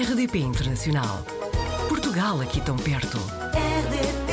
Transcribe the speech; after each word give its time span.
RDP 0.00 0.38
Internacional. 0.38 1.24
Portugal 1.88 2.40
aqui 2.40 2.60
tão 2.60 2.76
perto. 2.76 3.18
RDP 3.52 4.32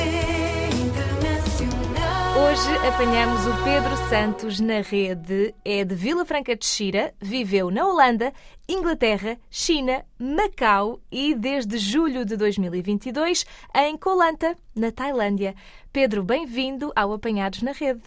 Internacional. 0.80 2.38
Hoje 2.38 2.86
apanhamos 2.86 3.44
o 3.48 3.64
Pedro 3.64 3.96
Santos 4.08 4.60
na 4.60 4.80
rede. 4.80 5.52
É 5.64 5.84
de 5.84 5.92
Vila 5.92 6.24
Franca 6.24 6.54
de 6.54 6.64
Xira, 6.64 7.12
viveu 7.20 7.68
na 7.68 7.84
Holanda, 7.84 8.32
Inglaterra, 8.68 9.36
China, 9.50 10.04
Macau 10.16 11.00
e 11.10 11.34
desde 11.34 11.78
julho 11.78 12.24
de 12.24 12.36
2022 12.36 13.44
em 13.74 13.96
Koh 13.96 14.14
Lanta, 14.14 14.56
na 14.72 14.92
Tailândia. 14.92 15.52
Pedro, 15.92 16.22
bem-vindo 16.22 16.92
ao 16.94 17.12
Apanhados 17.12 17.60
na 17.62 17.72
Rede. 17.72 18.04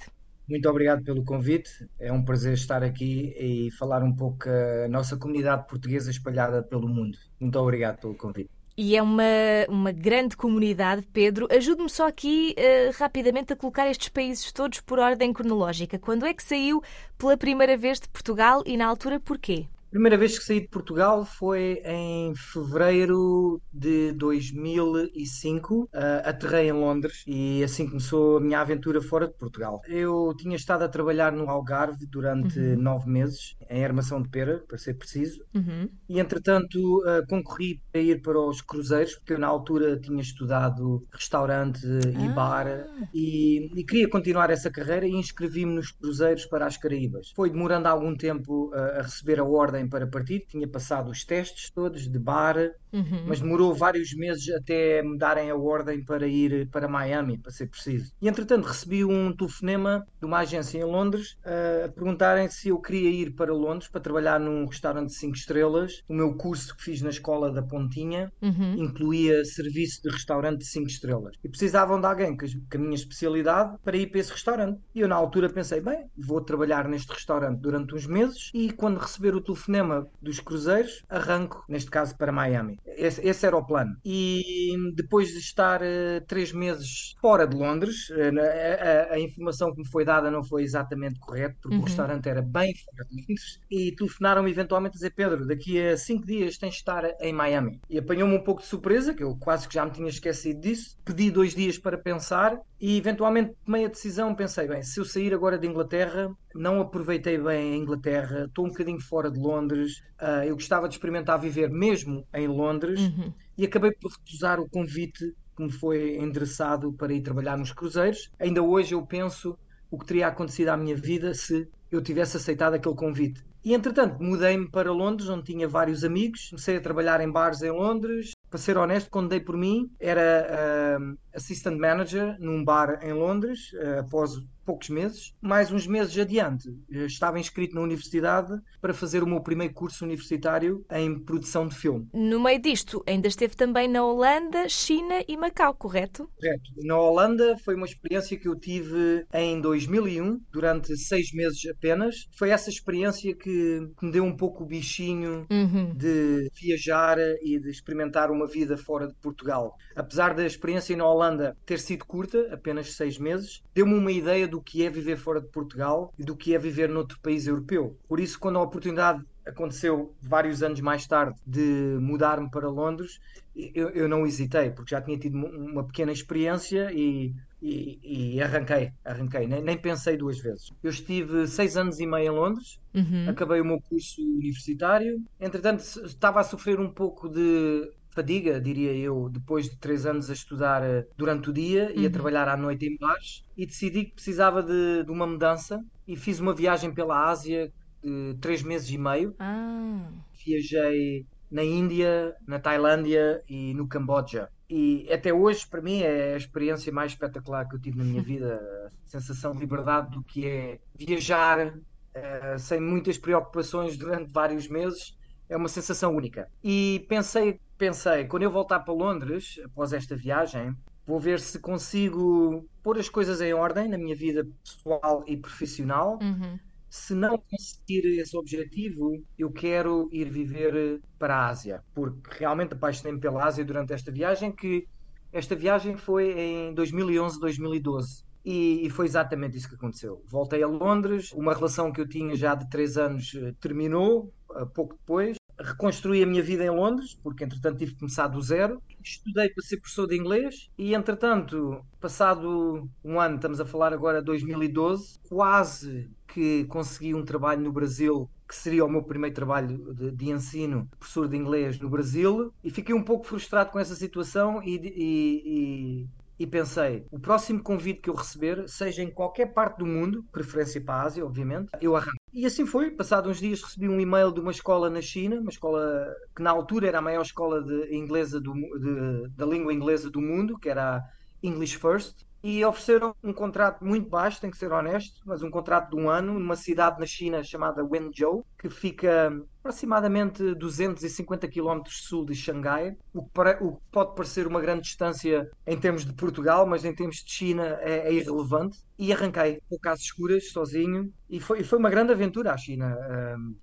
Muito 0.49 0.67
obrigado 0.67 1.03
pelo 1.03 1.23
convite. 1.23 1.69
É 1.99 2.11
um 2.11 2.23
prazer 2.23 2.53
estar 2.53 2.83
aqui 2.83 3.35
e 3.37 3.69
falar 3.71 4.03
um 4.03 4.15
pouco 4.15 4.49
a 4.49 4.87
nossa 4.87 5.15
comunidade 5.15 5.67
portuguesa 5.67 6.09
espalhada 6.09 6.63
pelo 6.63 6.89
mundo. 6.89 7.17
Muito 7.39 7.59
obrigado 7.59 7.99
pelo 7.99 8.15
convite. 8.15 8.49
E 8.75 8.95
é 8.95 9.01
uma, 9.01 9.23
uma 9.67 9.91
grande 9.91 10.37
comunidade, 10.37 11.05
Pedro. 11.11 11.47
Ajude-me 11.51 11.89
só 11.89 12.07
aqui 12.07 12.55
uh, 12.57 12.97
rapidamente 12.97 13.51
a 13.51 13.55
colocar 13.55 13.89
estes 13.89 14.07
países 14.07 14.51
todos 14.53 14.79
por 14.79 14.97
ordem 14.99 15.33
cronológica. 15.33 15.99
Quando 15.99 16.25
é 16.25 16.33
que 16.33 16.41
saiu 16.41 16.81
pela 17.17 17.35
primeira 17.35 17.75
vez 17.75 17.99
de 17.99 18.07
Portugal 18.07 18.63
e 18.65 18.77
na 18.77 18.87
altura 18.87 19.19
porquê? 19.19 19.67
Primeira 19.89 20.17
vez 20.17 20.37
que 20.37 20.45
saí 20.45 20.61
de 20.61 20.67
Portugal 20.67 21.25
foi 21.25 21.81
em 21.83 22.33
fevereiro 22.35 23.59
de 23.73 24.11
2005. 24.11 25.83
Uh, 25.85 25.89
aterrei 26.23 26.67
em 26.69 26.73
Londres 26.73 27.23
e 27.25 27.63
assim 27.63 27.87
começou 27.87 28.37
a 28.37 28.39
minha 28.39 28.61
aventura 28.61 29.01
fora 29.01 29.27
de 29.27 29.33
Portugal. 29.33 29.81
Eu 29.87 30.33
tinha 30.37 30.55
estado 30.55 30.83
a 30.83 30.87
trabalhar 30.87 31.31
no 31.31 31.49
Algarve 31.49 32.05
durante 32.05 32.59
Uhum. 32.59 32.77
nove 32.77 33.09
meses, 33.09 33.55
em 33.69 33.83
armação 33.83 34.21
de 34.21 34.29
pera, 34.29 34.63
para 34.67 34.77
ser 34.77 34.93
preciso. 34.93 35.43
Uhum. 35.55 35.89
E 36.07 36.19
entretanto 36.19 36.77
uh, 36.99 37.25
concorri 37.27 37.81
para 37.91 38.01
ir 38.01 38.21
para 38.21 38.39
os 38.39 38.61
cruzeiros, 38.61 39.15
porque 39.15 39.33
eu 39.33 39.39
na 39.39 39.47
altura 39.47 39.99
tinha 39.99 40.21
estudado 40.21 41.03
restaurante 41.11 41.81
e 41.85 42.27
Ah. 42.27 42.33
bar 42.33 42.67
e, 43.13 43.71
e 43.75 43.83
queria 43.83 44.07
continuar 44.09 44.51
essa 44.51 44.69
carreira 44.69 45.07
e 45.07 45.11
inscrevi-me 45.11 45.73
nos 45.73 45.89
cruzeiros 45.91 46.45
para 46.45 46.67
as 46.67 46.77
Caraíbas. 46.77 47.31
Foi 47.35 47.49
demorando 47.49 47.87
algum 47.87 48.15
tempo 48.15 48.69
uh, 48.69 48.99
a 48.99 49.01
receber 49.01 49.39
a 49.39 49.43
ordem 49.43 49.78
para 49.87 50.07
partir, 50.07 50.45
tinha 50.47 50.67
passado 50.67 51.09
os 51.11 51.23
testes 51.23 51.69
todos 51.73 52.07
de 52.09 52.19
bar, 52.19 52.55
Uhum. 52.91 53.25
mas 53.27 53.39
demorou 53.39 53.71
vários 53.75 54.15
meses 54.15 54.49
até 54.49 55.03
me 55.03 55.15
darem 55.15 55.51
a 55.51 55.55
ordem 55.55 56.03
para 56.03 56.27
ir 56.27 56.67
para 56.71 56.87
Miami, 56.87 57.37
para 57.39 57.51
ser 57.51 57.67
preciso. 57.69 58.11
E 58.19 58.27
entretanto 58.27 58.65
recebi 58.65 59.05
um 59.05 59.31
telefonema 59.35 60.03
de 60.19 60.25
uma 60.25 60.39
agência 60.39 60.79
em 60.79 60.83
Londres 60.83 61.35
eh, 61.45 61.83
a 61.85 61.91
perguntarem 61.91 62.49
se 62.49 62.69
eu 62.69 62.81
queria 62.81 63.11
ir 63.11 63.35
para 63.35 63.53
Londres 63.53 63.87
para 63.91 64.01
trabalhar 64.01 64.39
num 64.39 64.65
restaurante 64.65 65.09
de 65.09 65.15
5 65.17 65.35
estrelas. 65.35 66.01
O 66.09 66.15
meu 66.15 66.35
curso 66.35 66.75
que 66.75 66.83
fiz 66.83 67.01
na 67.03 67.11
escola 67.11 67.51
da 67.51 67.61
Pontinha 67.61 68.31
Uhum. 68.41 68.73
incluía 68.73 69.45
serviço 69.45 70.01
de 70.03 70.09
restaurante 70.09 70.59
de 70.61 70.65
5 70.65 70.87
estrelas. 70.87 71.35
E 71.43 71.49
precisavam 71.49 71.99
de 72.01 72.07
alguém 72.07 72.35
com 72.35 72.45
a 72.45 72.77
minha 72.79 72.95
especialidade 72.95 73.77
para 73.83 73.97
ir 73.97 74.07
para 74.09 74.19
esse 74.19 74.31
restaurante. 74.31 74.79
E 74.95 75.01
eu 75.01 75.07
na 75.07 75.15
altura 75.15 75.47
pensei, 75.49 75.79
bem, 75.79 76.05
vou 76.17 76.41
trabalhar 76.41 76.87
neste 76.87 77.11
restaurante 77.13 77.59
durante 77.61 77.93
uns 77.93 78.07
meses 78.07 78.49
e 78.53 78.71
quando 78.71 78.97
receber 78.97 79.35
o 79.35 79.41
telefonema 79.69 80.07
dos 80.21 80.39
cruzeiros, 80.39 81.03
arranco, 81.09 81.63
neste 81.69 81.89
caso 81.91 82.17
para 82.17 82.31
Miami. 82.31 82.77
Esse, 82.85 83.21
esse 83.27 83.45
era 83.45 83.55
o 83.57 83.65
plano. 83.65 83.95
E 84.03 84.75
depois 84.95 85.29
de 85.29 85.37
estar 85.39 85.81
eh, 85.83 86.21
três 86.27 86.51
meses 86.51 87.13
fora 87.21 87.45
de 87.47 87.55
Londres, 87.55 87.95
a, 88.11 89.11
a- 89.11 89.13
a 89.15 89.19
informação 89.19 89.71
que 89.73 89.79
me 89.81 89.87
foi 89.89 90.03
dada 90.05 90.31
não 90.31 90.43
foi 90.43 90.63
exatamente 90.63 91.19
correta, 91.19 91.55
porque 91.61 91.75
Uhum. 91.75 91.81
o 91.81 91.83
restaurante 91.83 92.27
era 92.27 92.41
bem 92.41 92.73
fora 92.85 93.05
de 93.09 93.15
Londres, 93.15 93.59
e 93.69 93.95
telefonaram-me 93.95 94.49
eventualmente 94.51 94.93
a 94.93 94.97
dizer, 94.97 95.13
Pedro, 95.15 95.45
daqui 95.45 95.79
a 95.81 95.97
cinco 95.97 96.25
dias 96.25 96.57
tens 96.57 96.71
de 96.73 96.77
estar 96.79 97.03
em 97.21 97.33
Miami. 97.33 97.79
E 97.89 97.97
apanhou-me 97.97 98.35
um 98.35 98.43
pouco 98.43 98.61
de 98.61 98.67
surpresa, 98.67 99.13
que 99.13 99.23
eu 99.23 99.37
quase 99.37 99.67
que 99.67 99.75
já 99.75 99.85
me 99.85 99.91
tinha 99.91 100.09
esquecido 100.09 100.59
disso. 100.61 100.95
Pedi 101.05 101.29
dois 101.31 101.53
dias 101.53 101.77
para 101.77 101.97
pensar 101.97 102.57
e 102.79 102.97
eventualmente 102.97 103.53
tomei 103.65 103.85
a 103.85 103.89
decisão, 103.89 104.33
pensei, 104.35 104.67
bem, 104.67 104.81
se 104.83 104.99
eu 104.99 105.05
sair 105.05 105.33
agora 105.33 105.57
de 105.57 105.67
Inglaterra, 105.67 106.31
não 106.55 106.79
aproveitei 106.81 107.37
bem 107.37 107.73
a 107.73 107.77
Inglaterra, 107.77 108.45
estou 108.45 108.65
um 108.65 108.69
bocadinho 108.69 108.99
fora 109.01 109.29
de 109.29 109.39
Londres, 109.39 110.01
ah, 110.17 110.45
eu 110.45 110.55
gostava 110.55 110.87
de 110.87 110.95
experimentar 110.95 111.39
viver 111.39 111.69
mesmo 111.69 112.25
em 112.33 112.47
Londres 112.47 112.99
Uhum. 113.01 113.33
e 113.57 113.65
acabei 113.65 113.91
por 113.99 114.11
recusar 114.11 114.59
o 114.59 114.69
convite 114.69 115.33
que 115.55 115.63
me 115.63 115.71
foi 115.71 116.17
endereçado 116.17 116.93
para 116.93 117.13
ir 117.13 117.21
trabalhar 117.21 117.57
nos 117.57 117.73
cruzeiros. 117.73 118.29
Ainda 118.39 118.61
hoje 118.63 118.93
eu 118.95 119.05
penso 119.05 119.57
o 119.91 119.97
que 119.97 120.05
teria 120.05 120.27
acontecido 120.27 120.69
à 120.69 120.77
minha 120.77 120.95
vida 120.95 121.33
se 121.33 121.67
eu 121.91 122.01
tivesse 122.01 122.37
aceitado 122.37 122.75
aquele 122.75 122.95
convite. 122.95 123.43
E 123.63 123.73
entretanto, 123.73 124.21
mudei-me 124.23 124.69
para 124.69 124.91
Londres, 124.91 125.27
onde 125.29 125.43
tinha 125.43 125.67
vários 125.67 126.03
amigos, 126.03 126.47
comecei 126.49 126.77
a 126.77 126.81
trabalhar 126.81 127.19
em 127.21 127.29
bares 127.31 127.61
em 127.61 127.71
Londres. 127.71 128.31
Para 128.49 128.59
ser 128.59 128.77
honesto, 128.77 129.11
quando 129.11 129.29
dei 129.29 129.39
por 129.39 129.55
mim, 129.55 129.91
era 129.99 130.97
ah, 130.97 131.15
assistant 131.35 131.77
manager 131.77 132.35
num 132.39 132.63
bar 132.63 132.99
em 133.03 133.13
Londres, 133.13 133.71
ah, 133.75 133.99
após 133.99 134.31
poucos 134.69 134.89
meses. 134.89 135.33
Mais 135.41 135.71
uns 135.71 135.87
meses 135.87 136.15
adiante, 136.15 136.69
eh, 136.91 137.05
estava 137.05 137.39
inscrito 137.39 137.73
na 137.73 137.81
universidade 137.81 138.53
para 138.79 138.93
fazer 138.93 139.23
o 139.23 139.27
meu 139.27 139.41
primeiro 139.41 139.73
curso 139.73 140.05
universitário 140.05 140.85
em 140.91 141.17
produção 141.19 141.67
de 141.67 141.73
filme. 141.73 142.07
No 142.13 142.39
meio 142.39 142.61
disto, 142.61 143.03
ainda 143.07 143.27
esteve 143.27 143.55
também 143.55 143.87
na 143.87 144.05
Holanda, 144.05 144.69
China 144.69 145.23
e 145.27 145.35
Macau, 145.35 145.73
correto? 145.73 146.29
Correto. 146.39 146.69
Na 146.83 146.99
Holanda 146.99 147.57
foi 147.65 147.73
uma 147.73 147.87
experiência 147.87 148.37
que 148.37 148.47
eu 148.47 148.55
tive 148.55 149.25
em 149.33 149.59
2001, 149.59 150.39
durante 150.51 150.95
seis 150.97 151.31
meses 151.33 151.65
apenas. 151.65 152.27
Foi 152.37 152.51
essa 152.51 152.69
experiência 152.69 153.35
que 153.35 153.49
que 153.97 154.05
me 154.05 154.11
deu 154.11 154.23
um 154.23 154.35
pouco 154.35 154.63
o 154.63 154.67
bichinho 154.67 155.47
Uhum. 155.49 155.93
de 155.95 156.49
viajar 156.61 157.17
e 157.41 157.59
de 157.59 157.69
experimentar 157.69 158.29
uma 158.29 158.45
vida 158.45 158.77
fora 158.77 159.07
de 159.07 159.15
Portugal. 159.15 159.75
Apesar 159.95 160.33
da 160.35 160.45
experiência 160.45 160.95
na 160.95 161.07
Holanda 161.09 161.57
ter 161.65 161.79
sido 161.79 162.05
curta, 162.05 162.47
apenas 162.53 162.93
seis 162.93 163.17
meses, 163.17 163.61
deu-me 163.73 163.93
uma 163.93 164.11
ideia 164.11 164.47
do 164.47 164.58
que 164.61 164.83
é 164.85 164.89
viver 164.89 165.17
fora 165.17 165.41
de 165.41 165.49
Portugal 165.49 166.13
e 166.17 166.23
do 166.23 166.35
que 166.35 166.53
é 166.55 166.59
viver 166.59 166.89
noutro 166.89 167.17
país 167.21 167.47
europeu. 167.47 167.97
Por 168.07 168.19
isso, 168.19 168.39
quando 168.39 168.57
a 168.59 168.63
oportunidade 168.63 169.23
aconteceu 169.45 170.15
vários 170.21 170.61
anos 170.61 170.79
mais 170.81 171.07
tarde 171.07 171.35
de 171.45 171.97
mudar-me 172.01 172.49
para 172.49 172.69
Londres, 172.69 173.11
eu, 173.55 173.89
eu 173.89 174.07
não 174.07 174.25
hesitei, 174.25 174.71
porque 174.71 174.91
já 174.95 175.01
tinha 175.01 175.17
tido 175.17 175.35
uma 175.37 175.85
pequena 175.85 176.11
experiência 176.11 176.91
e, 176.93 177.33
e- 177.61 178.35
e 178.35 178.41
arranquei, 178.41 178.91
arranquei, 179.03 179.47
nem, 179.47 179.61
nem 179.61 179.77
pensei 179.81 180.15
duas 180.17 180.39
vezes. 180.39 180.69
Eu 180.83 180.89
estive 180.91 181.47
seis 181.47 181.75
anos 181.75 181.99
e 181.99 182.05
meio 182.05 182.31
em 182.31 182.35
Londres, 182.35 182.77
Uhum. 182.93 183.25
acabei 183.29 183.61
o 183.61 183.65
meu 183.65 183.79
curso 183.81 184.21
universitário. 184.21 185.21
Entretanto, 185.39 185.81
estava 186.05 186.39
a 186.39 186.43
sofrer 186.43 186.79
um 186.79 186.91
pouco 186.93 187.29
de 187.29 187.81
fadiga, 188.09 188.59
diria 188.59 188.93
eu, 188.93 189.29
depois 189.29 189.69
de 189.69 189.77
três 189.79 190.05
anos 190.05 190.29
a 190.29 190.33
estudar 190.33 190.83
eh, 190.83 191.05
durante 191.17 191.49
o 191.49 191.53
dia 191.53 191.91
e 191.95 192.05
a 192.05 192.09
Uhum. 192.09 192.11
trabalhar 192.11 192.47
à 192.47 192.57
noite 192.57 192.85
em 192.85 192.97
bares, 192.97 193.43
e 193.57 193.65
decidi 193.65 194.05
que 194.05 194.13
precisava 194.15 194.61
de, 194.63 195.03
de 195.03 195.11
uma 195.11 195.27
mudança 195.27 195.79
e 196.07 196.15
fiz 196.15 196.39
uma 196.39 196.53
viagem 196.55 196.93
pela 196.93 197.29
Ásia 197.29 197.71
de 198.03 198.35
três 198.41 198.63
meses 198.63 198.89
e 198.89 198.97
meio. 198.97 199.35
Ah. 199.39 200.09
Viajei 200.45 201.25
na 201.51 201.63
Índia, 201.63 202.33
na 202.47 202.59
Tailândia 202.59 203.41
e 203.47 203.73
no 203.73 203.87
Camboja. 203.87 204.47
E 204.69 205.11
até 205.11 205.33
hoje, 205.33 205.67
para 205.67 205.81
mim, 205.81 206.01
é 206.01 206.33
a 206.35 206.37
experiência 206.37 206.91
mais 206.93 207.11
espetacular 207.13 207.67
que 207.67 207.75
eu 207.75 207.81
tive 207.81 207.97
na 207.97 208.03
minha 208.05 208.21
vida. 208.23 208.59
A 209.05 209.07
sensação 209.09 209.53
de 209.53 209.59
liberdade 209.59 210.11
do 210.11 210.23
que 210.23 210.45
é 210.45 210.79
viajar 210.95 211.73
eh, 212.13 212.57
sem 212.59 212.79
muitas 212.79 213.17
preocupações 213.17 213.97
durante 213.97 214.31
vários 214.31 214.67
meses. 214.67 215.17
É 215.49 215.57
uma 215.57 215.67
sensação 215.69 216.15
única. 216.15 216.47
E 216.63 217.05
pensei, 217.09 217.59
pensei, 217.77 218.25
quando 218.27 218.43
eu 218.43 218.51
voltar 218.51 218.81
para 218.81 218.93
Londres, 218.93 219.55
após 219.65 219.93
esta 219.93 220.15
viagem, 220.15 220.73
vou 221.05 221.19
ver 221.19 221.39
se 221.39 221.59
consigo 221.59 222.69
pôr 222.83 222.99
as 222.99 223.09
coisas 223.09 223.41
em 223.41 223.53
ordem 223.53 223.89
na 223.89 223.97
minha 223.97 224.15
vida 224.15 224.45
pessoal 224.63 225.23
e 225.27 225.37
profissional 225.37 226.19
Uhum. 226.21 226.59
se 226.89 227.13
não 227.13 227.37
conseguir 227.37 228.19
esse 228.19 228.35
objetivo, 228.37 229.11
eu 229.37 229.51
quero 229.51 230.09
ir 230.11 230.29
viver 230.31 231.01
para 231.19 231.35
a 231.35 231.47
Ásia, 231.49 231.83
porque 231.93 232.29
realmente 232.39 232.73
apaixonei-me 232.73 233.19
pela 233.19 233.45
Ásia 233.45 233.63
durante 233.65 233.93
esta 233.93 234.11
viagem, 234.11 234.55
que 234.55 234.87
esta 235.31 235.55
viagem 235.55 235.95
foi 235.97 236.31
em 236.39 236.73
2011, 236.73 237.39
2012. 237.39 238.23
E, 238.43 238.85
e 238.87 238.89
foi 238.89 239.05
exatamente 239.05 239.57
isso 239.57 239.69
que 239.69 239.75
aconteceu. 239.75 240.23
Voltei 240.25 240.63
a 240.63 240.67
Londres, 240.67 241.31
uma 241.33 241.53
relação 241.53 241.91
que 241.91 242.01
eu 242.01 242.07
tinha 242.07 242.35
já 242.35 242.55
de 242.55 242.67
três 242.69 242.97
anos 242.97 243.33
eh, 243.35 243.53
terminou, 243.59 244.33
eh, 244.55 244.65
pouco 244.73 244.95
depois. 244.95 245.38
Reconstruí 245.61 246.23
a 246.23 246.25
minha 246.25 246.41
vida 246.41 246.63
em 246.63 246.69
Londres, 246.69 247.15
porque 247.21 247.43
entretanto 247.43 247.77
tive 247.79 247.91
que 247.93 247.99
começar 247.99 248.27
do 248.27 248.41
zero. 248.41 248.81
Estudei 249.03 249.49
para 249.49 249.63
ser 249.63 249.77
professor 249.81 250.07
de 250.07 250.15
inglês 250.17 250.69
e 250.77 250.93
entretanto, 250.93 251.81
passado 251.99 252.89
um 253.03 253.19
ano, 253.19 253.35
estamos 253.35 253.59
a 253.59 253.65
falar 253.65 253.91
agora 253.93 254.19
de 254.19 254.25
2012, 254.25 255.19
quase 255.27 256.09
que 256.27 256.63
consegui 256.65 257.13
um 257.13 257.25
trabalho 257.25 257.61
no 257.61 257.71
Brasil 257.73 258.29
que 258.47 258.55
seria 258.55 258.83
o 258.85 258.89
meu 258.89 259.03
primeiro 259.03 259.35
trabalho 259.35 259.93
de, 259.93 260.11
de 260.11 260.29
ensino, 260.31 260.87
professor 260.97 261.27
de 261.27 261.37
inglês 261.37 261.77
no 261.79 261.87
Brasil, 261.89 262.51
e 262.63 262.71
fiquei 262.71 262.95
um 262.95 263.03
pouco 263.03 263.27
frustrado 263.27 263.69
com 263.71 263.77
essa 263.79 263.95
situação 263.95 264.61
e, 264.63 264.75
e- 264.77 266.03
e 266.05 266.09
e 266.41 266.47
pensei: 266.47 267.05
o 267.11 267.19
próximo 267.19 267.61
convite 267.61 267.99
que 268.01 268.09
eu 268.09 268.13
receber, 268.15 268.67
seja 268.69 269.03
em 269.03 269.11
qualquer 269.11 269.47
parte 269.53 269.77
do 269.79 269.85
mundo, 269.85 270.23
preferência 270.31 270.81
para 270.83 270.95
a 270.95 271.03
Ásia, 271.05 271.25
obviamente, 271.25 271.69
eu 271.81 271.95
arranco. 271.97 272.18
E 272.31 272.45
assim 272.45 272.65
foi. 272.65 272.91
Passados 272.91 273.31
uns 273.31 273.39
dias 273.39 273.61
recebi 273.61 273.89
um 273.89 273.99
e-mail 273.99 274.31
de 274.31 274.39
uma 274.39 274.51
escola 274.51 274.89
na 274.89 275.01
China, 275.01 275.39
uma 275.39 275.49
escola 275.49 276.15
que 276.35 276.41
na 276.41 276.51
altura 276.51 276.87
era 276.87 276.99
a 276.99 277.01
maior 277.01 277.21
escola 277.21 277.61
de 277.63 277.95
inglesa 277.95 278.39
do, 278.39 278.53
de, 278.53 279.29
da 279.29 279.45
língua 279.45 279.73
inglesa 279.73 280.09
do 280.09 280.21
mundo, 280.21 280.57
que 280.57 280.69
era 280.69 280.97
a 280.97 281.03
English 281.41 281.77
First 281.77 282.28
e 282.43 282.63
ofereceram 282.63 283.15
um 283.23 283.33
contrato 283.33 283.83
muito 283.83 284.09
baixo, 284.09 284.39
tem 284.41 284.51
que 284.51 284.57
ser 284.57 284.71
honesto, 284.71 285.21
mas 285.25 285.41
um 285.41 285.49
contrato 285.49 285.89
de 285.89 285.95
um 286.01 286.09
ano 286.09 286.39
numa 286.39 286.55
cidade 286.55 286.99
na 286.99 287.05
China 287.05 287.43
chamada 287.43 287.83
Wenzhou, 287.83 288.45
que 288.57 288.69
fica 288.69 289.31
aproximadamente 289.59 290.55
250 290.55 291.47
km 291.47 291.81
sul 291.87 292.25
de 292.25 292.33
Xangai, 292.33 292.95
o 293.13 293.23
que, 293.23 293.81
pode 293.91 294.15
parecer 294.15 294.47
uma 294.47 294.61
grande 294.61 294.83
distância 294.83 295.49
em 295.67 295.77
termos 295.77 296.05
de 296.05 296.13
Portugal, 296.13 296.65
mas 296.65 296.85
em 296.85 296.93
termos 296.93 297.17
de 297.17 297.31
China 297.31 297.77
é, 297.81 298.07
é 298.07 298.13
irrelevante. 298.13 298.79
E 298.97 299.13
arranquei 299.13 299.61
por 299.69 299.79
casas 299.79 300.03
escuras, 300.03 300.51
sozinho, 300.51 301.13
e 301.29 301.39
foi, 301.39 301.63
foi 301.63 301.79
uma 301.79 301.89
grande 301.89 302.11
aventura 302.11 302.53
à 302.53 302.57
China. 302.57 302.97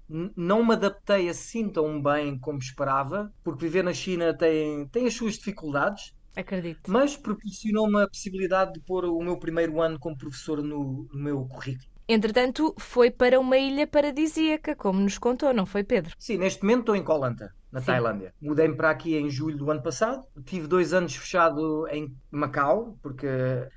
Um, 0.08 0.31
não 0.34 0.64
me 0.64 0.73
adaptei 0.73 1.28
assim 1.28 1.69
tão 1.69 2.00
bem 2.00 2.38
como 2.38 2.58
esperava, 2.58 3.31
porque 3.44 3.64
viver 3.64 3.82
na 3.82 3.93
China 3.93 4.32
tem, 4.32 4.87
tem 4.88 5.06
as 5.06 5.14
suas 5.14 5.34
dificuldades, 5.34 6.14
Acredito. 6.36 6.90
Mas 6.90 7.16
proporcionou-me 7.16 8.02
a 8.02 8.08
possibilidade 8.08 8.74
de 8.74 8.80
pôr 8.80 9.06
o 9.06 9.20
meu 9.22 9.38
primeiro 9.38 9.80
ano 9.80 9.98
como 9.98 10.16
professor 10.16 10.62
no, 10.62 11.08
no 11.10 11.18
meu 11.18 11.44
currículo. 11.46 11.88
Entretanto, 12.08 12.72
foi 12.78 13.10
para 13.10 13.40
uma 13.40 13.58
ilha 13.58 13.84
paradisíaca, 13.84 14.76
como 14.76 15.00
nos 15.00 15.18
contou, 15.18 15.52
não 15.52 15.66
foi, 15.66 15.82
Pedro? 15.82 16.14
Sim, 16.18 16.36
neste 16.36 16.62
momento 16.62 16.80
estou 16.80 16.96
em 16.96 17.02
Koh 17.02 17.16
Lanta, 17.16 17.52
na 17.76 17.81
Sim. 17.81 17.87
Tailândia. 17.88 18.32
Mudei-me 18.40 18.75
para 18.75 18.88
aqui 18.88 19.17
em 19.17 19.28
julho 19.28 19.58
do 19.58 19.70
ano 19.70 19.82
passado. 19.82 20.25
Tive 20.46 20.67
dois 20.67 20.94
anos 20.94 21.14
fechado 21.14 21.87
em 21.88 22.11
Macau, 22.31 22.96
porque 23.02 23.28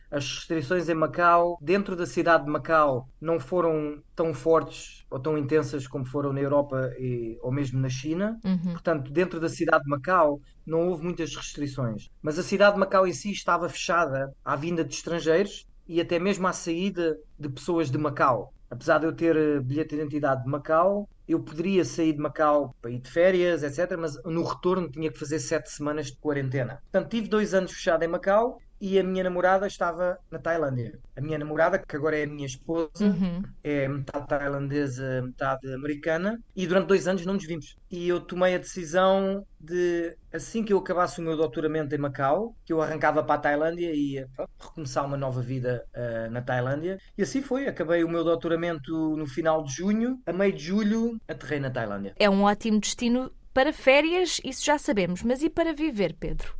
as 0.09 0.35
restrições 0.35 0.87
em 0.87 0.93
Macau, 0.93 1.57
dentro 1.61 1.97
da 1.97 2.05
cidade 2.05 2.45
de 2.45 2.49
Macau, 2.49 3.09
não 3.19 3.41
foram 3.41 4.01
tão 4.15 4.33
fortes 4.33 5.05
ou 5.11 5.19
tão 5.19 5.37
intensas 5.37 5.85
como 5.85 6.05
foram 6.05 6.31
na 6.31 6.39
Europa 6.39 6.93
e, 6.97 7.37
ou 7.41 7.51
mesmo 7.51 7.77
na 7.77 7.89
China. 7.89 8.39
Uhum. 8.45 8.71
Portanto, 8.71 9.11
dentro 9.11 9.37
da 9.37 9.49
cidade 9.49 9.83
de 9.83 9.89
Macau 9.89 10.39
não 10.65 10.87
houve 10.87 11.03
muitas 11.03 11.35
restrições. 11.35 12.09
Mas 12.21 12.39
a 12.39 12.43
cidade 12.43 12.75
de 12.75 12.79
Macau 12.79 13.05
em 13.05 13.13
si 13.13 13.31
estava 13.31 13.67
fechada 13.67 14.33
à 14.45 14.55
vinda 14.55 14.81
de 14.81 14.93
estrangeiros 14.93 15.67
e 15.85 15.99
até 15.99 16.17
mesmo 16.19 16.47
à 16.47 16.53
saída 16.53 17.17
de 17.37 17.49
pessoas 17.49 17.91
de 17.91 17.97
Macau. 17.97 18.53
Apesar 18.71 18.99
de 18.99 19.07
eu 19.07 19.11
ter 19.11 19.35
eh, 19.35 19.59
bilhete 19.59 19.89
de 19.89 19.95
identidade 19.95 20.43
de 20.43 20.49
Macau, 20.49 21.09
eu 21.29 21.39
poderia 21.39 21.85
sair 21.85 22.13
de 22.13 22.19
Macau 22.19 22.75
para 22.81 22.89
ir 22.89 22.99
de 22.99 23.09
férias, 23.09 23.61
etc. 23.61 23.95
Mas 23.97 24.21
no 24.23 24.43
retorno 24.43 24.89
tinha 24.89 25.11
que 25.11 25.19
fazer 25.19 25.39
sete 25.39 25.69
semanas 25.69 26.07
de 26.07 26.17
quarentena. 26.17 26.81
Portanto, 26.91 27.11
tive 27.11 27.27
dois 27.27 27.53
anos 27.53 27.71
fechado 27.71 28.03
em 28.03 28.07
Macau 28.07 28.59
e 28.79 28.99
a 28.99 29.03
minha 29.03 29.23
namorada 29.23 29.67
estava 29.67 30.17
na 30.31 30.39
Tailândia. 30.39 30.99
A 31.15 31.21
minha 31.21 31.37
namorada, 31.37 31.79
que 31.79 31.95
agora 31.95 32.17
é 32.17 32.23
a 32.23 32.27
minha 32.27 32.45
esposa, 32.45 32.89
uhum. 33.01 33.43
é 33.63 33.87
metade 33.87 34.27
tailandesa, 34.27 35.21
metade 35.21 35.73
americana, 35.73 36.39
e 36.55 36.65
durante 36.65 36.87
dois 36.87 37.07
anos 37.07 37.25
não 37.25 37.33
nos 37.33 37.45
vimos. 37.45 37.75
E 37.91 38.07
eu 38.07 38.19
tomei 38.19 38.55
a 38.55 38.59
decisão 38.59 39.45
de, 39.59 40.15
assim 40.31 40.63
que 40.63 40.71
eu 40.71 40.77
acabasse 40.77 41.19
o 41.19 41.23
meu 41.23 41.35
doutoramento 41.35 41.93
em 41.93 41.97
Macau, 41.97 42.55
que 42.65 42.71
eu 42.71 42.81
arrancava 42.81 43.23
para 43.23 43.35
a 43.35 43.39
Tailândia 43.39 43.91
e 43.91 44.13
ia 44.13 44.29
recomeçar 44.59 45.05
uma 45.05 45.17
nova 45.17 45.41
vida 45.41 45.83
uh, 45.93 46.31
na 46.31 46.41
Tailândia. 46.41 46.99
E 47.17 47.23
assim 47.23 47.41
foi. 47.41 47.67
Acabei 47.67 48.03
o 48.03 48.09
meu 48.09 48.23
doutoramento 48.23 49.15
no 49.17 49.27
final 49.27 49.63
de 49.63 49.73
junho, 49.73 50.21
a 50.25 50.31
meio 50.31 50.53
de 50.53 50.63
julho, 50.63 51.19
aterrei 51.27 51.59
na 51.59 51.69
Tailândia. 51.69 52.13
É 52.17 52.29
um 52.29 52.43
ótimo 52.43 52.79
destino 52.79 53.31
para 53.53 53.73
férias, 53.73 54.39
isso 54.43 54.63
já 54.63 54.77
sabemos, 54.77 55.23
mas 55.23 55.41
e 55.41 55.49
para 55.49 55.73
viver, 55.73 56.15
Pedro? 56.17 56.53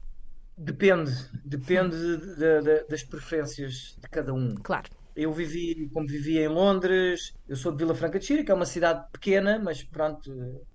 Depende, 0.61 1.11
depende 1.45 1.95
de, 2.17 2.61
de, 2.61 2.83
das 2.89 3.01
preferências 3.03 3.95
de 3.97 4.09
cada 4.09 4.33
um. 4.33 4.55
Claro. 4.55 4.89
Eu 5.15 5.31
vivi, 5.31 5.89
como 5.93 6.05
vivi 6.05 6.37
em 6.37 6.49
Londres, 6.49 7.31
eu 7.47 7.55
sou 7.55 7.71
de 7.71 7.77
Vila 7.77 7.95
Franca 7.95 8.19
de 8.19 8.25
Xira, 8.25 8.43
que 8.43 8.51
é 8.51 8.53
uma 8.53 8.65
cidade 8.65 9.01
pequena, 9.13 9.57
mas 9.57 9.83
pronto, 9.85 10.29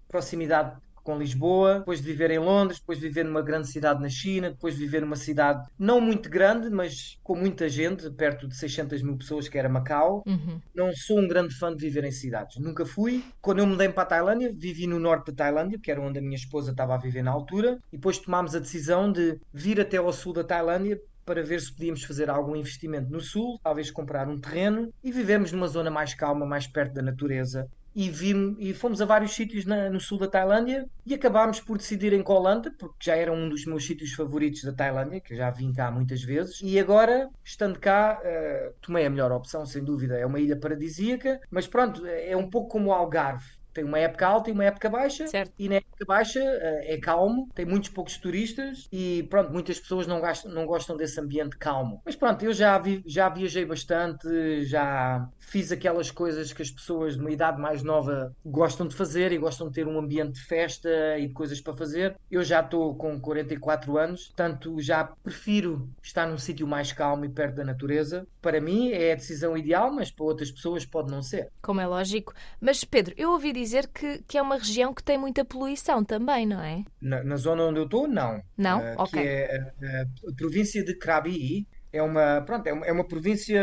proximidade 0.08 0.74
com 1.04 1.18
Lisboa, 1.18 1.80
depois 1.80 2.00
de 2.00 2.06
viver 2.06 2.30
em 2.30 2.38
Londres, 2.38 2.80
depois 2.80 2.98
de 2.98 3.06
viver 3.06 3.24
numa 3.24 3.42
grande 3.42 3.68
cidade 3.68 4.02
na 4.02 4.08
China, 4.08 4.50
depois 4.50 4.74
de 4.74 4.80
viver 4.80 5.02
numa 5.02 5.14
cidade 5.14 5.68
não 5.78 6.00
muito 6.00 6.30
grande, 6.30 6.70
mas 6.70 7.18
com 7.22 7.36
muita 7.36 7.68
gente, 7.68 8.10
perto 8.10 8.48
de 8.48 8.56
600 8.56 9.02
mil 9.02 9.16
pessoas, 9.16 9.46
que 9.46 9.58
era 9.58 9.68
Macau. 9.68 10.24
Uhum. 10.26 10.60
Não 10.74 10.92
sou 10.94 11.20
um 11.20 11.28
grande 11.28 11.54
fã 11.54 11.74
de 11.74 11.80
viver 11.80 12.04
em 12.04 12.10
cidades. 12.10 12.56
Nunca 12.58 12.86
fui. 12.86 13.22
Quando 13.40 13.58
eu 13.58 13.66
mudei 13.66 13.88
para 13.90 14.02
a 14.02 14.06
Tailândia, 14.06 14.52
vivi 14.52 14.86
no 14.86 14.98
norte 14.98 15.30
da 15.30 15.44
Tailândia, 15.44 15.78
que 15.78 15.90
era 15.90 16.00
onde 16.00 16.18
a 16.18 16.22
minha 16.22 16.36
esposa 16.36 16.70
estava 16.70 16.94
a 16.94 16.98
viver 16.98 17.22
na 17.22 17.30
altura, 17.30 17.78
e 17.92 17.96
depois 17.96 18.18
tomámos 18.18 18.54
a 18.54 18.58
decisão 18.58 19.12
de 19.12 19.38
vir 19.52 19.80
até 19.80 19.98
ao 19.98 20.12
sul 20.12 20.32
da 20.32 20.42
Tailândia 20.42 20.98
para 21.24 21.42
ver 21.42 21.60
se 21.60 21.72
podíamos 21.72 22.04
fazer 22.04 22.28
algum 22.28 22.54
investimento 22.54 23.10
no 23.10 23.20
sul, 23.20 23.58
talvez 23.62 23.90
comprar 23.90 24.28
um 24.28 24.38
terreno 24.38 24.92
e 25.02 25.10
vivermos 25.10 25.52
numa 25.52 25.66
zona 25.66 25.90
mais 25.90 26.14
calma, 26.14 26.44
mais 26.44 26.66
perto 26.66 26.94
da 26.94 27.02
natureza 27.02 27.68
e, 27.94 28.10
vimos, 28.10 28.56
e 28.58 28.74
fomos 28.74 29.00
a 29.00 29.04
vários 29.04 29.32
sítios 29.32 29.64
na, 29.64 29.88
no 29.88 30.00
sul 30.00 30.18
da 30.18 30.28
Tailândia 30.28 30.86
e 31.06 31.14
acabámos 31.14 31.60
por 31.60 31.78
decidir 31.78 32.12
em 32.12 32.22
Koh 32.22 32.40
Lanta, 32.40 32.72
porque 32.78 32.96
já 33.04 33.14
era 33.14 33.32
um 33.32 33.48
dos 33.48 33.64
meus 33.64 33.86
sítios 33.86 34.12
favoritos 34.12 34.62
da 34.64 34.72
Tailândia, 34.72 35.20
que 35.20 35.34
já 35.36 35.50
vim 35.50 35.72
cá 35.72 35.90
muitas 35.90 36.22
vezes, 36.22 36.60
e 36.62 36.78
agora, 36.78 37.28
estando 37.44 37.78
cá, 37.78 38.20
uh, 38.20 38.74
tomei 38.80 39.06
a 39.06 39.10
melhor 39.10 39.30
opção, 39.32 39.64
sem 39.64 39.84
dúvida. 39.84 40.18
É 40.18 40.26
uma 40.26 40.40
ilha 40.40 40.58
paradisíaca, 40.58 41.40
mas 41.50 41.66
pronto, 41.66 42.04
é 42.06 42.36
um 42.36 42.48
pouco 42.48 42.68
como 42.68 42.90
o 42.90 42.92
Algarve 42.92 43.44
tem 43.74 43.84
uma 43.84 43.98
época 43.98 44.26
alta 44.26 44.48
e 44.48 44.52
uma 44.52 44.64
época 44.64 44.88
baixa. 44.88 45.26
Certo. 45.26 45.52
E 45.58 45.68
na 45.68 45.76
época 45.76 46.04
baixa 46.06 46.40
uh, 46.40 46.92
é 46.92 46.96
calmo, 46.98 47.48
tem 47.54 47.66
muitos 47.66 47.90
poucos 47.90 48.16
turistas 48.16 48.88
e 48.92 49.26
pronto, 49.28 49.52
muitas 49.52 49.78
pessoas 49.78 50.06
não, 50.06 50.20
gastam, 50.20 50.52
não 50.52 50.64
gostam 50.64 50.96
desse 50.96 51.20
ambiente 51.20 51.58
calmo. 51.58 52.00
Mas 52.04 52.14
pronto, 52.14 52.42
eu 52.44 52.52
já, 52.52 52.78
vi, 52.78 53.02
já 53.04 53.28
viajei 53.28 53.64
bastante, 53.64 54.64
já 54.64 55.28
fiz 55.38 55.72
aquelas 55.72 56.10
coisas 56.10 56.52
que 56.52 56.62
as 56.62 56.70
pessoas 56.70 57.14
de 57.14 57.20
uma 57.20 57.30
idade 57.30 57.60
mais 57.60 57.82
nova 57.82 58.34
gostam 58.46 58.86
de 58.86 58.94
fazer 58.94 59.32
e 59.32 59.38
gostam 59.38 59.68
de 59.68 59.74
ter 59.74 59.86
um 59.86 59.98
ambiente 59.98 60.34
de 60.34 60.42
festa 60.42 60.88
e 61.18 61.26
de 61.26 61.34
coisas 61.34 61.60
para 61.60 61.76
fazer. 61.76 62.16
Eu 62.30 62.44
já 62.44 62.60
estou 62.60 62.94
com 62.94 63.20
44 63.20 63.98
anos, 63.98 64.26
portanto 64.26 64.80
já 64.80 65.04
prefiro 65.04 65.88
estar 66.00 66.26
num 66.26 66.38
sítio 66.38 66.66
mais 66.66 66.92
calmo 66.92 67.24
e 67.24 67.28
perto 67.28 67.56
da 67.56 67.64
natureza. 67.64 68.26
Para 68.40 68.60
mim 68.60 68.90
é 68.90 69.12
a 69.12 69.16
decisão 69.16 69.56
ideal, 69.56 69.92
mas 69.92 70.10
para 70.10 70.24
outras 70.24 70.50
pessoas 70.50 70.86
pode 70.86 71.10
não 71.10 71.22
ser. 71.22 71.50
Como 71.60 71.80
é 71.80 71.86
lógico. 71.86 72.32
Mas 72.60 72.84
Pedro, 72.84 73.14
eu 73.16 73.32
ouvi 73.32 73.52
dizer 73.52 73.63
dizer 73.64 73.88
que, 73.88 74.22
que 74.28 74.38
é 74.38 74.42
uma 74.42 74.56
região 74.56 74.94
que 74.94 75.02
tem 75.02 75.18
muita 75.18 75.44
poluição 75.44 76.04
também, 76.04 76.46
não 76.46 76.62
é? 76.62 76.84
Na, 77.00 77.22
na 77.24 77.36
zona 77.36 77.64
onde 77.64 77.80
eu 77.80 77.84
estou, 77.84 78.06
não. 78.06 78.42
Não? 78.56 78.78
Uh, 78.80 78.94
ok. 78.98 79.22
Que 79.22 79.28
é 79.28 79.58
a, 79.58 80.02
a, 80.02 80.34
província 80.36 80.84
de 80.84 80.94
Krabi, 80.96 81.66
é 81.92 82.02
uma, 82.02 82.42
pronto, 82.42 82.66
é 82.66 82.72
uma, 82.72 82.86
é 82.86 82.92
uma 82.92 83.06
província 83.06 83.60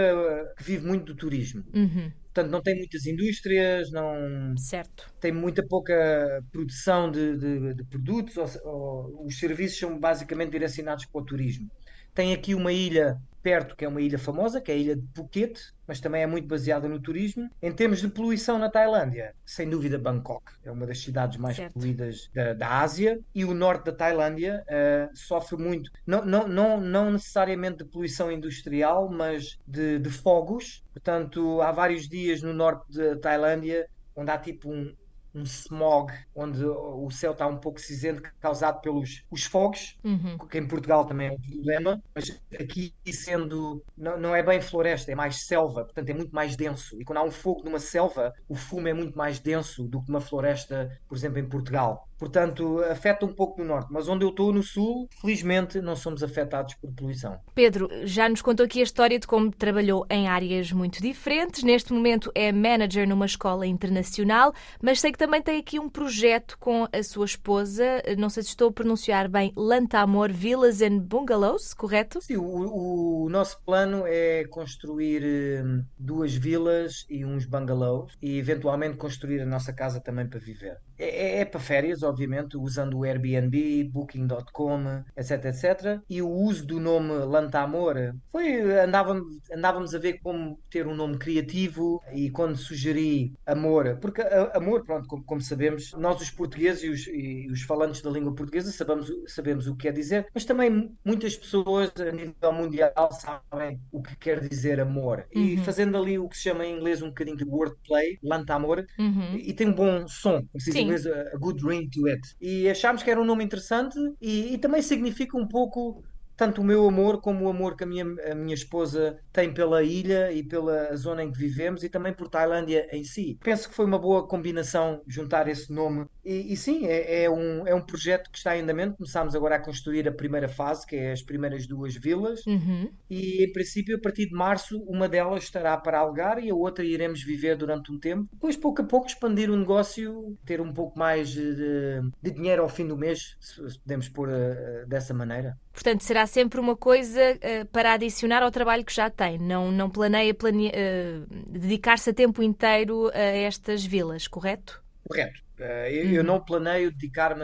que 0.58 0.64
vive 0.64 0.86
muito 0.86 1.06
do 1.06 1.16
turismo. 1.16 1.64
Uhum. 1.74 2.12
Portanto, 2.34 2.50
não 2.50 2.62
tem 2.62 2.78
muitas 2.78 3.06
indústrias, 3.06 3.92
não 3.92 4.56
certo. 4.58 5.14
tem 5.20 5.34
muita 5.34 5.62
pouca 5.68 6.42
produção 6.50 7.12
de, 7.12 7.38
de, 7.38 7.74
de 7.74 7.84
produtos, 7.84 8.38
ou, 8.38 8.48
ou, 8.64 9.26
os 9.26 9.38
serviços 9.38 9.78
são 9.78 10.00
basicamente 10.00 10.52
direcionados 10.52 11.06
para 11.06 11.22
o 11.22 11.26
turismo. 11.26 11.70
Tem 12.14 12.34
aqui 12.34 12.54
uma 12.54 12.72
ilha 12.72 13.20
perto, 13.42 13.76
que 13.76 13.84
é 13.84 13.88
uma 13.88 14.02
ilha 14.02 14.20
famosa, 14.20 14.62
que 14.62 14.72
é 14.72 14.76
a 14.76 14.78
ilha 14.78 14.96
de 14.96 15.04
Phuket, 15.16 15.60
mas 15.88 16.00
também 16.00 16.22
é 16.22 16.28
muito 16.28 16.48
baseada 16.48 16.88
no 16.88 17.00
turismo. 17.00 17.50
Em 17.62 17.72
termos 17.72 18.00
de 18.00 18.08
poluição 18.08 18.58
na 18.58 18.70
Tailândia, 18.70 19.36
sem 19.46 19.70
dúvida 19.70 19.98
Bangkok 19.98 20.44
é 20.64 20.72
uma 20.72 20.86
das 20.86 21.00
cidades 21.00 21.38
mais 21.38 21.56
certo. 21.56 21.74
poluídas 21.74 22.30
da, 22.34 22.54
da, 22.54 22.80
Ásia 22.82 23.20
e 23.34 23.44
o 23.44 23.54
norte 23.54 23.86
da 23.86 23.92
Tailândia 23.92 24.64
uh, 24.68 25.18
sofre 25.18 25.58
muito, 25.58 25.92
não, 26.06 26.24
não, 26.24 26.48
não, 26.48 26.80
não 26.80 27.12
necessariamente 27.12 27.80
de 27.80 27.86
poluição 27.86 28.32
industrial, 28.32 29.10
mas 29.10 29.58
de, 29.68 30.00
de 30.00 30.10
fogos. 30.10 30.84
Portanto, 30.94 31.62
há 31.62 31.72
vários 31.72 32.08
dias 32.08 32.42
no 32.42 32.54
norte 32.54 32.86
da 32.96 33.18
Tailândia 33.18 33.88
onde 34.16 34.30
há 34.30 34.38
tipo 34.38 34.70
um, 34.70 34.94
um 35.34 35.44
smog, 35.44 36.12
onde 36.36 36.64
o 36.66 37.10
céu 37.10 37.32
está 37.32 37.48
um 37.48 37.58
pouco 37.58 37.80
cinzento, 37.80 38.22
causado 38.40 38.82
pelos 38.82 39.24
os 39.30 39.44
fogos, 39.46 39.98
uhum. 40.04 40.38
que 40.38 40.58
em 40.58 40.68
Portugal 40.68 41.06
também 41.06 41.28
é 41.28 41.32
um 41.32 41.40
problema, 41.40 42.04
mas 42.14 42.42
aqui 42.60 42.94
sendo, 43.12 43.84
não, 43.98 44.20
não 44.20 44.36
é 44.36 44.44
bem 44.44 44.62
floresta, 44.62 45.12
é 45.12 45.16
mais 45.16 45.46
selva, 45.46 45.86
portanto 45.86 46.10
é 46.10 46.14
muito 46.14 46.34
mais 46.34 46.56
denso. 46.56 47.00
E 47.02 47.06
quando 47.06 47.18
há 47.20 47.24
um 47.24 47.32
fogo 47.32 47.64
numa 47.64 47.80
selva, 47.80 48.34
o 48.48 48.56
fumo 48.56 48.88
é 48.88 48.94
muito 48.94 49.18
mais 49.18 49.40
denso 49.40 49.88
do 49.88 50.02
que 50.02 50.10
numa 50.10 50.22
floresta, 50.22 50.90
por 51.08 51.18
exemplo, 51.18 51.40
em 51.40 51.48
Portugal. 51.48 52.08
Portanto, 52.22 52.78
afeta 52.84 53.26
um 53.26 53.34
pouco 53.34 53.60
no 53.60 53.68
norte, 53.68 53.88
mas 53.92 54.08
onde 54.08 54.24
eu 54.24 54.30
estou, 54.30 54.54
no 54.54 54.62
sul, 54.62 55.10
felizmente 55.20 55.82
não 55.82 55.96
somos 55.96 56.22
afetados 56.22 56.76
por 56.76 56.94
poluição. 56.94 57.40
Pedro, 57.56 57.90
já 58.04 58.30
nos 58.30 58.44
contou 58.44 58.64
aqui 58.68 58.80
a 58.80 58.84
história 58.84 59.18
de 59.18 59.26
como 59.26 59.50
trabalhou 59.50 60.06
em 60.08 60.28
áreas 60.28 60.72
muito 60.72 61.02
diferentes. 61.02 61.64
Neste 61.64 61.92
momento 61.92 62.32
é 62.36 62.52
manager 62.52 63.10
numa 63.10 63.26
escola 63.26 63.66
internacional, 63.66 64.54
mas 64.80 65.00
sei 65.00 65.12
que 65.12 65.18
também 65.18 65.42
tem 65.42 65.58
aqui 65.60 65.80
um 65.80 65.90
projeto 65.90 66.60
com 66.60 66.88
a 66.94 67.02
sua 67.02 67.26
esposa, 67.26 67.84
não 68.20 68.30
sei 68.30 68.44
se 68.44 68.50
estou 68.50 68.70
a 68.70 68.72
pronunciar 68.72 69.28
bem, 69.28 69.52
Lantamor 69.58 70.32
Villas 70.32 70.80
and 70.84 71.00
Bungalows, 71.00 71.74
correto? 71.74 72.22
Sim, 72.22 72.38
o, 72.38 73.24
o 73.26 73.30
nosso 73.32 73.60
plano 73.66 74.04
é 74.06 74.46
construir 74.46 75.24
hum, 75.66 75.84
duas 75.98 76.36
vilas 76.36 77.04
e 77.10 77.26
uns 77.26 77.46
bungalows 77.48 78.14
e 78.22 78.38
eventualmente 78.38 78.96
construir 78.98 79.42
a 79.42 79.46
nossa 79.48 79.74
casa 79.74 80.00
também 80.00 80.28
para 80.28 80.40
viver. 80.40 80.78
É, 81.00 81.06
é- 81.10 81.40
é 81.40 81.46
para 81.46 81.60
férias, 81.60 82.04
obviamente, 82.12 82.58
usando 82.58 82.98
o 83.00 83.04
Airbnb, 83.04 83.90
Booking.com, 83.92 85.04
etc, 85.18 85.46
etc. 85.46 86.02
E 86.10 86.22
o 86.22 86.30
uso 86.30 86.66
do 86.66 86.80
nome 86.80 87.14
Lantamor 87.26 87.96
foi 88.32 88.80
andávamos, 88.80 89.26
andávamos 89.52 89.94
a 89.96 90.00
ver 90.00 90.20
como 90.22 90.60
ter 90.70 90.88
um 90.88 90.96
nome 90.96 91.18
criativo 91.18 92.00
e 92.14 92.30
quando 92.32 92.56
sugeri 92.58 93.34
amor, 93.46 93.98
porque 94.02 94.22
a- 94.22 94.52
amor, 94.56 94.84
pronto, 94.86 95.08
como, 95.08 95.24
como 95.26 95.42
sabemos, 95.42 95.92
nós 95.98 96.22
os 96.22 96.30
portugueses 96.32 96.84
e 96.84 96.90
os, 96.90 97.08
e 97.08 97.48
os 97.52 97.62
falantes 97.64 98.02
da 98.02 98.10
língua 98.10 98.34
portuguesa 98.36 98.72
sabemos, 98.72 99.10
sabemos 99.28 99.68
o 99.68 99.76
que 99.76 99.84
quer 99.84 99.94
dizer, 99.94 100.28
mas 100.34 100.46
também 100.46 100.96
muitas 101.06 101.36
pessoas 101.36 101.92
a 102.00 102.12
nível 102.12 102.54
mundial 102.54 102.92
sabem 103.12 103.80
o 103.92 104.02
que 104.02 104.16
quer 104.18 104.40
dizer 104.48 104.80
amor. 104.80 105.26
E 105.32 105.58
Uhum. 105.58 105.64
fazendo 105.64 105.98
ali 105.98 106.18
o 106.20 106.28
que 106.30 106.38
se 106.38 106.44
chama 106.44 106.66
em 106.66 106.78
inglês 106.78 107.02
um 107.02 107.08
bocadinho 107.10 107.38
de 107.38 107.44
wordplay, 107.46 108.18
Lantamor, 108.24 108.86
Uhum. 109.00 109.36
e 109.38 109.54
tem 109.54 109.68
um 109.70 109.74
bom 109.76 110.08
som, 110.08 110.42
como 110.48 110.60
se 110.62 110.72
diz 110.72 110.76
em 110.78 110.84
inglês, 110.84 111.06
a 111.08 111.22
a 111.34 111.38
good 111.38 111.64
ring 111.66 111.90
to 111.90 112.01
E 112.40 112.70
achámos 112.70 113.04
que 113.04 113.12
era 113.12 113.22
um 113.22 113.26
nome 113.26 113.44
interessante 113.44 113.98
e, 114.22 114.54
e 114.54 114.58
também 114.58 114.82
significa 114.82 115.38
um 115.38 115.48
pouco 115.48 116.04
tanto 116.36 116.62
o 116.62 116.64
meu 116.64 116.88
amor 116.88 117.22
como 117.22 117.46
o 117.46 117.50
amor 117.50 117.76
que 117.76 117.84
a 117.84 117.88
minha, 117.88 118.06
a 118.32 118.34
minha 118.34 118.56
esposa 118.56 119.16
tem 119.32 119.54
pela 119.54 119.84
ilha 119.84 120.32
e 120.32 120.42
pela 120.42 120.96
zona 120.96 121.24
em 121.24 121.32
que 121.32 121.38
vivemos 121.38 121.84
e 121.84 121.90
também 121.90 122.14
por 122.14 122.28
Tailândia 122.30 122.88
em 122.92 123.04
si. 123.04 123.38
Penso 123.44 123.70
que 123.70 123.76
foi 123.76 123.86
uma 123.86 124.00
boa 124.00 124.28
combinação 124.28 125.04
juntar 125.08 125.48
esse 125.48 125.72
nome. 125.72 126.06
E, 126.24 126.54
e 126.54 126.58
sim, 126.58 126.86
é, 126.86 127.24
é 127.24 127.30
um, 127.30 127.68
é 127.68 127.74
um 127.74 127.82
projeto 127.82 128.30
que 128.30 128.38
está 128.38 128.56
em 128.56 128.62
andamento. 128.62 128.98
Começámos 128.98 129.36
agora 129.36 129.56
a 129.56 129.60
construir 129.60 130.08
a 130.08 130.12
primeira 130.12 130.48
fase, 130.48 130.86
que 130.86 130.96
é 130.96 131.12
as 131.12 131.22
primeiras 131.22 131.66
duas 131.68 131.96
vilas. 131.96 132.46
Uhum. 132.46 132.92
E 133.10 133.44
em 133.44 133.52
princípio, 133.52 133.96
a 133.96 134.00
partir 134.00 134.28
de 134.28 134.34
março, 134.36 134.80
uma 134.84 135.10
delas 135.10 135.44
estará 135.44 135.76
para 135.78 136.00
alugar 136.00 136.40
e 136.40 136.50
a 136.50 136.56
outra 136.56 136.86
iremos 136.86 137.24
viver 137.24 137.56
durante 137.56 137.92
um 137.92 138.00
tempo. 138.00 138.28
Depois, 138.32 138.56
pouco 138.56 138.82
a 138.82 138.86
pouco, 138.86 139.08
expandir 139.08 139.50
o 139.50 139.58
negócio, 139.58 140.38
ter 140.46 140.62
um 140.62 140.72
pouco 140.72 140.98
mais 140.98 141.30
de, 141.30 142.02
de 142.22 142.32
dinheiro 142.32 142.62
ao 142.62 142.70
fim 142.70 142.88
do 142.88 142.98
mês, 142.98 143.36
se 143.40 143.80
podemos 143.80 144.08
pôr 144.10 144.30
eh, 144.32 144.86
dessa 144.88 145.14
maneira. 145.14 145.58
Portanto, 145.74 146.04
será 146.04 146.28
sempre 146.28 146.60
uma 146.60 146.76
coisa 146.76 147.38
eh, 147.42 147.64
para 147.66 147.94
adicionar 147.94 148.44
ao 148.44 148.52
trabalho 148.52 148.86
que 148.86 148.94
já 148.94 149.10
tem. 149.10 149.38
Não, 149.40 149.72
não 149.72 149.90
planeia 149.90 150.34
plane- 150.34 150.72
eh, 150.74 151.22
dedicar-se 151.48 152.10
a 152.10 152.14
tempo 152.14 152.44
inteiro 152.44 153.10
a 153.14 153.20
estas 153.20 153.84
vilas, 153.86 154.28
correto? 154.28 154.84
Correto. 155.08 155.42
Eh, 155.62 155.94
eu, 155.94 156.12
eu 156.12 156.24
não 156.24 156.44
planeio 156.44 156.92
dedicar-me 156.92 157.44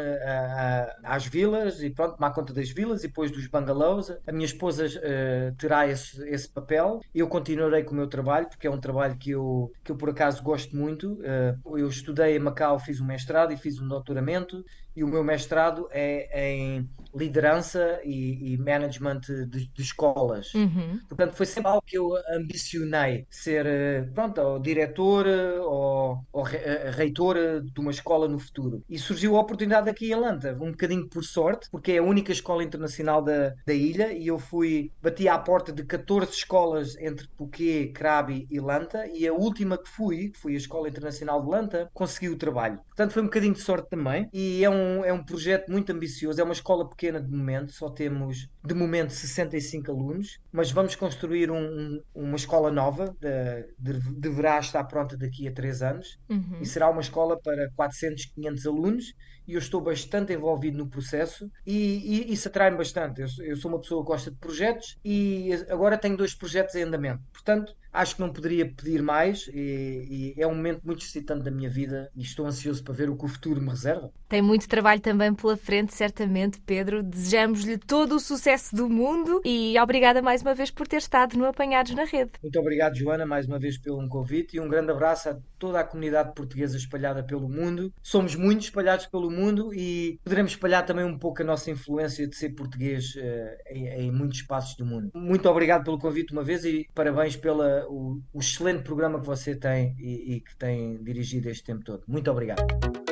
às 1.03 1.25
vilas 1.25 1.81
e 1.81 1.89
pronto, 1.89 2.15
tomar 2.15 2.31
conta 2.31 2.53
das 2.53 2.69
vilas 2.69 3.03
e 3.03 3.07
depois 3.07 3.31
dos 3.31 3.47
bungalows. 3.47 4.11
A 4.25 4.31
minha 4.31 4.45
esposa 4.45 4.85
eh, 5.03 5.53
terá 5.57 5.87
esse, 5.87 6.27
esse 6.27 6.49
papel. 6.49 6.99
Eu 7.13 7.27
continuarei 7.27 7.83
com 7.83 7.93
o 7.93 7.95
meu 7.95 8.07
trabalho, 8.07 8.47
porque 8.49 8.67
é 8.67 8.71
um 8.71 8.79
trabalho 8.79 9.17
que 9.17 9.31
eu, 9.31 9.71
que 9.83 9.91
eu 9.91 9.97
por 9.97 10.09
acaso 10.09 10.41
gosto 10.43 10.75
muito. 10.75 11.19
Eh, 11.23 11.55
eu 11.65 11.87
estudei 11.87 12.35
em 12.35 12.39
Macau, 12.39 12.79
fiz 12.79 12.99
um 12.99 13.05
mestrado 13.05 13.53
e 13.53 13.57
fiz 13.57 13.79
um 13.79 13.87
doutoramento. 13.87 14.63
E 14.97 15.03
o 15.03 15.07
meu 15.07 15.23
mestrado 15.23 15.87
é 15.91 16.49
em 16.51 16.89
liderança 17.15 17.99
e, 18.03 18.53
e 18.53 18.57
management 18.57 19.21
de, 19.47 19.67
de 19.67 19.81
escolas. 19.81 20.53
Uhum. 20.53 20.99
Portanto, 21.07 21.35
foi 21.35 21.45
sempre 21.45 21.69
algo 21.69 21.83
que 21.85 21.97
eu 21.97 22.11
ambicionei 22.31 23.25
ser, 23.29 23.65
eh, 23.65 24.01
pronto, 24.13 24.41
ou 24.41 24.59
diretor 24.59 25.27
eh, 25.27 25.59
ou, 25.59 26.19
ou 26.31 26.47
eh, 26.47 26.91
reitor 26.93 27.61
de 27.61 27.79
uma 27.79 27.91
escola 27.91 28.27
no 28.27 28.39
futuro. 28.39 28.83
E 28.89 28.97
surgiu 28.97 29.35
a 29.35 29.41
oportunidade 29.41 29.89
aqui 29.89 30.11
em 30.11 30.15
Lanta, 30.15 30.57
um 30.59 30.71
bocadinho 30.71 31.07
por 31.07 31.23
sorte, 31.23 31.69
porque 31.71 31.93
é 31.93 31.97
a 31.99 32.03
única 32.03 32.31
escola 32.31 32.63
internacional 32.63 33.21
da, 33.21 33.53
da 33.65 33.73
ilha 33.73 34.11
e 34.13 34.27
eu 34.27 34.39
fui, 34.39 34.91
bati 35.01 35.27
à 35.27 35.37
porta 35.37 35.71
de 35.71 35.83
14 35.83 36.31
escolas 36.31 36.97
entre 36.97 37.27
Phuket, 37.37 37.93
Krabi 37.93 38.47
e 38.49 38.59
Lanta 38.59 39.07
e 39.07 39.27
a 39.27 39.33
última 39.33 39.77
que 39.77 39.89
fui, 39.89 40.29
que 40.29 40.37
foi 40.37 40.53
a 40.53 40.57
Escola 40.57 40.89
Internacional 40.89 41.41
de 41.41 41.49
Lanta, 41.49 41.89
consegui 41.93 42.29
o 42.29 42.37
trabalho. 42.37 42.79
Portanto, 42.87 43.11
foi 43.11 43.21
um 43.21 43.25
bocadinho 43.25 43.53
de 43.53 43.61
sorte 43.61 43.89
também 43.89 44.27
e 44.33 44.63
é 44.63 44.69
um, 44.69 44.86
é 45.05 45.11
um 45.13 45.23
projeto 45.23 45.69
muito 45.71 45.91
ambicioso, 45.91 46.39
é 46.39 46.43
uma 46.43 46.53
escola 46.53 46.87
pequena 46.89 47.19
de 47.21 47.29
momento, 47.29 47.71
só 47.71 47.89
temos 47.89 48.47
de 48.65 48.73
momento 48.73 49.11
65 49.13 49.91
alunos, 49.91 50.39
mas 50.51 50.71
vamos 50.71 50.95
construir 50.95 51.49
um- 51.51 51.57
um- 51.57 52.01
uma 52.15 52.35
escola 52.35 52.71
nova, 52.71 53.15
de- 53.19 53.65
de- 53.79 54.19
deverá 54.19 54.59
estar 54.59 54.83
pronta 54.85 55.17
daqui 55.17 55.47
a 55.47 55.51
3 55.53 55.81
anos 55.81 56.17
Uhum. 56.29 56.59
e 56.61 56.65
será 56.65 56.89
uma 56.89 57.01
escola 57.01 57.39
para 57.41 57.69
400, 57.75 58.25
500 58.25 58.65
alunos 58.65 59.05
e 59.47 59.53
eu 59.53 59.59
estou 59.59 59.81
bastante 59.81 60.33
envolvido 60.33 60.77
no 60.77 60.87
processo 60.89 61.49
e, 61.65 62.25
e 62.29 62.33
isso 62.33 62.47
atrai-me 62.47 62.77
bastante. 62.77 63.21
Eu, 63.21 63.27
sou- 63.29 63.45
eu 63.45 63.55
sou 63.55 63.71
uma 63.71 63.79
pessoa 63.79 64.01
que 64.03 64.07
gosta 64.07 64.31
de 64.31 64.37
projetos 64.37 64.97
e 65.03 65.51
agora 65.69 65.97
tenho 65.97 66.17
dois 66.17 66.33
projetos 66.35 66.75
em 66.75 66.83
andamento. 66.83 67.21
Portanto, 67.31 67.73
acho 67.91 68.15
que 68.15 68.21
não 68.21 68.31
poderia 68.31 68.65
pedir 68.71 69.01
mais 69.01 69.47
e, 69.53 70.33
e 70.37 70.41
é 70.41 70.45
um 70.45 70.53
momento 70.55 70.81
muito 70.85 71.03
excitante 71.03 71.43
da 71.43 71.51
minha 71.51 71.69
vida 71.69 72.11
e 72.15 72.21
estou 72.21 72.45
ansioso 72.45 72.83
para 72.83 72.93
ver 72.93 73.09
o 73.09 73.17
que 73.17 73.25
o 73.25 73.27
futuro 73.27 73.61
me 73.61 73.69
reserva. 73.69 74.11
Tem 74.29 74.41
muito 74.41 74.67
trabalho 74.67 74.99
também 74.99 75.33
pela 75.33 75.55
frente, 75.55 75.93
certamente, 75.93 76.59
Pedro. 76.65 77.01
Desejamos-lhe 77.01 77.77
todo 77.77 78.15
o 78.15 78.19
sucesso 78.19 78.75
do 78.75 78.89
mundo 78.89 79.41
e 79.45 79.79
obrigada 79.79 80.21
mais 80.21 80.41
uma 80.41 80.53
vez 80.53 80.69
por 80.69 80.85
ter 80.87 80.97
estado 80.97 81.37
no 81.37 81.45
Apanhados 81.45 81.93
na 81.95 82.03
Rede. 82.03 82.31
Muito 82.43 82.59
obrigado, 82.59 82.95
Joana, 82.95 83.25
mais 83.25 83.47
uma 83.47 83.57
vez 83.57 83.77
pelo 83.77 84.05
convite 84.09 84.57
e 84.57 84.59
um 84.59 84.67
grande 84.67 84.91
abraço 84.91 85.29
a 85.29 85.37
toda 85.57 85.79
a 85.79 85.83
comunidade 85.83 86.33
portuguesa 86.35 86.77
espalhada 86.77 87.23
pelo 87.23 87.47
mundo. 87.47 87.91
Somos 88.03 88.35
muitos 88.35 88.65
espalhados 88.65 89.05
pelo 89.07 89.31
mundo 89.31 89.36
e 89.73 90.19
poderemos 90.23 90.51
espalhar 90.51 90.85
também 90.85 91.03
um 91.05 91.17
pouco 91.17 91.41
a 91.41 91.45
nossa 91.45 91.71
influência 91.71 92.27
de 92.27 92.35
ser 92.35 92.49
português 92.49 93.15
eh, 93.17 93.57
em, 93.69 93.87
em 93.87 94.11
muitos 94.11 94.39
espaços 94.39 94.75
do 94.75 94.85
mundo. 94.85 95.11
Muito 95.15 95.49
obrigado 95.49 95.83
pelo 95.83 95.99
convite 95.99 96.33
uma 96.33 96.43
vez 96.43 96.65
e 96.65 96.87
parabéns 96.93 97.35
pelo 97.35 98.21
o 98.33 98.39
excelente 98.39 98.83
programa 98.83 99.19
que 99.19 99.25
você 99.25 99.55
tem 99.55 99.95
e, 99.99 100.35
e 100.35 100.41
que 100.41 100.55
tem 100.55 101.03
dirigido 101.03 101.49
este 101.49 101.63
tempo 101.63 101.83
todo. 101.83 102.03
Muito 102.07 102.29
obrigado. 102.31 102.63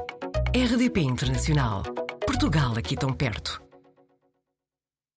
RDP 0.54 1.00
Internacional. 1.00 1.82
Portugal 2.26 2.74
aqui 2.76 2.96
tão 2.96 3.12
perto. 3.12 3.63